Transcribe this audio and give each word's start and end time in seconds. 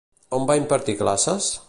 On 0.37 0.47
va 0.51 0.55
impartir 0.61 0.97
classes? 1.03 1.51